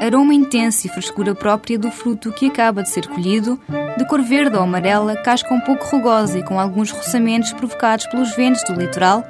aroma 0.00 0.34
intenso 0.34 0.86
e 0.86 0.90
frescura 0.90 1.34
própria 1.34 1.78
do 1.78 1.90
fruto 1.90 2.32
que 2.32 2.46
acaba 2.46 2.82
de 2.82 2.90
ser 2.90 3.06
colhido, 3.06 3.58
de 3.96 4.06
cor 4.06 4.22
verde 4.22 4.56
ou 4.56 4.62
amarela, 4.62 5.16
casca 5.16 5.52
um 5.52 5.60
pouco 5.60 5.86
rugosa 5.86 6.38
e 6.38 6.42
com 6.42 6.58
alguns 6.58 6.90
roçamentos 6.90 7.52
provocados 7.52 8.06
pelos 8.06 8.34
ventos 8.34 8.62
do 8.64 8.74
litoral, 8.74 9.24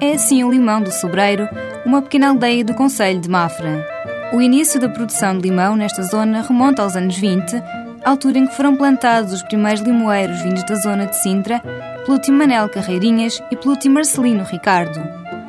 é 0.00 0.12
assim 0.12 0.42
o 0.44 0.50
limão 0.50 0.82
do 0.82 0.90
Sobreiro, 0.90 1.48
uma 1.86 2.02
pequena 2.02 2.28
aldeia 2.28 2.64
do 2.64 2.74
Conselho 2.74 3.20
de 3.20 3.28
Mafra. 3.28 3.86
O 4.32 4.40
início 4.40 4.80
da 4.80 4.88
produção 4.88 5.38
de 5.38 5.48
limão 5.48 5.76
nesta 5.76 6.02
zona 6.02 6.42
remonta 6.42 6.82
aos 6.82 6.96
anos 6.96 7.16
20, 7.16 7.62
altura 8.04 8.38
em 8.38 8.46
que 8.46 8.56
foram 8.56 8.76
plantados 8.76 9.32
os 9.32 9.42
primeiros 9.42 9.80
limoeiros 9.80 10.42
vindos 10.42 10.64
da 10.64 10.74
zona 10.74 11.06
de 11.06 11.16
Sintra, 11.16 11.60
pelo 12.04 12.18
tio 12.18 12.34
Manel 12.34 12.68
Carreirinhas 12.68 13.42
e 13.50 13.56
pelo 13.56 13.76
tio 13.76 13.90
Marcelino 13.90 14.44
Ricardo. 14.44 15.00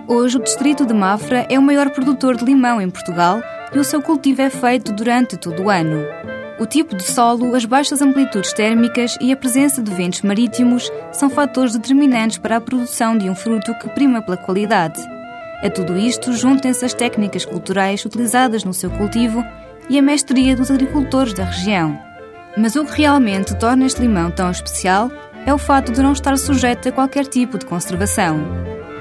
Hoje, 0.08 0.38
o 0.38 0.44
distrito 0.44 0.86
de 0.86 0.94
Mafra 0.94 1.46
é 1.50 1.60
o 1.60 1.62
maior 1.62 1.90
produtor 1.92 2.36
de 2.36 2.46
limão 2.46 2.82
em 2.82 2.90
Portugal 2.90 3.42
e 3.74 3.80
o 3.80 3.84
seu 3.84 4.02
cultivo 4.02 4.42
é 4.42 4.50
feito 4.50 4.92
durante 4.92 5.38
todo 5.38 5.64
o 5.64 5.70
ano. 5.70 6.06
O 6.60 6.66
tipo 6.66 6.96
de 6.96 7.04
solo, 7.04 7.56
as 7.56 7.64
baixas 7.64 8.02
amplitudes 8.02 8.52
térmicas 8.52 9.18
e 9.22 9.32
a 9.32 9.38
presença 9.38 9.82
de 9.82 9.94
ventos 9.94 10.22
marítimos 10.22 10.92
são 11.12 11.30
fatores 11.30 11.74
determinantes 11.74 12.38
para 12.38 12.58
a 12.58 12.62
produção 12.62 13.18
de 13.18 13.30
um 13.30 13.36
fruto 13.36 13.74
que 13.80 13.88
prima 13.90 14.22
pela 14.22 14.36
qualidade. 14.36 15.00
A 15.64 15.70
tudo 15.70 15.98
isto 15.98 16.34
juntem-se 16.34 16.84
as 16.84 16.94
técnicas 16.94 17.46
culturais 17.46 18.04
utilizadas 18.04 18.64
no 18.64 18.74
seu 18.74 18.90
cultivo 18.92 19.44
e 19.90 19.98
a 19.98 20.02
mestria 20.02 20.56
dos 20.56 20.70
agricultores 20.70 21.34
da 21.34 21.46
região. 21.46 21.98
Mas 22.58 22.76
o 22.76 22.84
que 22.84 23.02
realmente 23.02 23.58
torna 23.58 23.86
este 23.86 24.02
limão 24.02 24.30
tão 24.30 24.52
especial 24.52 25.10
é 25.46 25.54
o 25.54 25.58
fato 25.58 25.92
de 25.92 26.02
não 26.02 26.12
estar 26.12 26.38
sujeito 26.38 26.90
a 26.90 26.92
qualquer 26.92 27.26
tipo 27.26 27.58
de 27.58 27.66
conservação. 27.66 28.38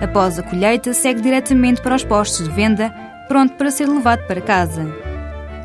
Após 0.01 0.39
a 0.39 0.43
colheita, 0.45 0.93
segue 0.93 1.21
diretamente 1.21 1.83
para 1.83 1.97
os 1.97 2.05
postos 2.05 2.49
de 2.49 2.55
venda, 2.55 2.95
pronto 3.29 3.55
para 3.55 3.71
ser 3.71 3.87
levado 3.87 4.27
para 4.27 4.41
casa. 4.41 4.87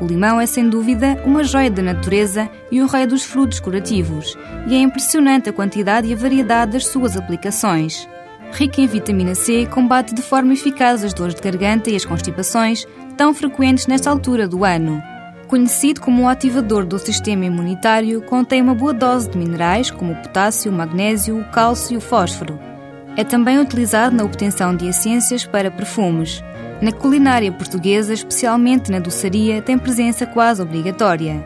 O 0.00 0.06
limão 0.06 0.40
é 0.40 0.46
sem 0.46 0.68
dúvida 0.68 1.20
uma 1.24 1.42
joia 1.42 1.70
da 1.70 1.82
natureza 1.82 2.48
e 2.70 2.82
o 2.82 2.86
rei 2.86 3.06
dos 3.06 3.24
frutos 3.24 3.58
curativos, 3.58 4.36
e 4.66 4.74
é 4.74 4.78
impressionante 4.78 5.48
a 5.48 5.52
quantidade 5.52 6.08
e 6.08 6.12
a 6.12 6.16
variedade 6.16 6.72
das 6.72 6.86
suas 6.86 7.16
aplicações. 7.16 8.08
Rica 8.52 8.80
em 8.80 8.86
vitamina 8.86 9.34
C, 9.34 9.66
combate 9.66 10.14
de 10.14 10.22
forma 10.22 10.52
eficaz 10.52 11.02
as 11.02 11.14
dores 11.14 11.34
de 11.34 11.42
garganta 11.42 11.90
e 11.90 11.96
as 11.96 12.04
constipações, 12.04 12.86
tão 13.16 13.32
frequentes 13.32 13.86
nesta 13.86 14.10
altura 14.10 14.46
do 14.46 14.64
ano. 14.64 15.02
Conhecido 15.48 16.00
como 16.00 16.22
um 16.22 16.28
ativador 16.28 16.84
do 16.84 16.98
sistema 16.98 17.44
imunitário, 17.44 18.22
contém 18.22 18.62
uma 18.62 18.74
boa 18.74 18.92
dose 18.92 19.30
de 19.30 19.38
minerais 19.38 19.90
como 19.90 20.12
o 20.12 20.16
potássio, 20.16 20.70
o 20.70 20.74
magnésio, 20.74 21.38
o 21.38 21.44
cálcio 21.50 21.94
e 21.94 21.96
o 21.96 22.00
fósforo. 22.00 22.73
É 23.16 23.22
também 23.22 23.58
utilizado 23.58 24.16
na 24.16 24.24
obtenção 24.24 24.74
de 24.74 24.88
essências 24.88 25.46
para 25.46 25.70
perfumes. 25.70 26.42
Na 26.80 26.90
culinária 26.90 27.52
portuguesa, 27.52 28.12
especialmente 28.12 28.90
na 28.90 28.98
doçaria, 28.98 29.62
tem 29.62 29.78
presença 29.78 30.26
quase 30.26 30.60
obrigatória. 30.60 31.44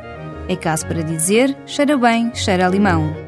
É 0.48 0.56
caso 0.56 0.86
para 0.86 1.02
dizer: 1.02 1.54
cheira 1.66 1.96
bem, 1.96 2.34
cheira 2.34 2.66
a 2.66 2.70
limão. 2.70 3.27